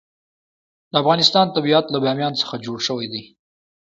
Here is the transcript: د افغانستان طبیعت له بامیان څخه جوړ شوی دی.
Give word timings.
د 0.91 0.93
افغانستان 1.01 1.45
طبیعت 1.55 1.85
له 1.89 1.97
بامیان 2.03 2.33
څخه 2.41 2.55
جوړ 2.65 2.77
شوی 2.87 3.07
دی. 3.13 3.23